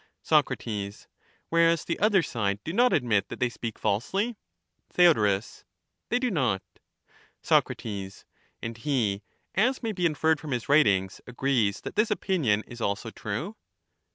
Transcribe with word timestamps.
Soc, 0.23 0.49
Whereas 1.49 1.85
the 1.85 1.99
other 1.99 2.23
side 2.23 2.59
do 2.63 2.73
not 2.73 2.91
admit 2.91 3.27
that 3.29 3.39
they 3.39 3.49
speak 3.49 3.77
falsely? 3.77 4.35
Theod. 4.91 5.43
They 6.09 6.17
do 6.17 6.31
not 6.31 6.63
Soc. 7.43 7.69
And 8.61 8.77
he, 8.79 9.21
as 9.53 9.83
may 9.83 9.91
be 9.91 10.07
inferred 10.07 10.39
from 10.39 10.53
his 10.53 10.67
writings, 10.67 11.21
agrees 11.27 11.81
that 11.81 11.95
this 11.95 12.09
opinion 12.09 12.63
is 12.65 12.81
also 12.81 13.11
true. 13.11 13.55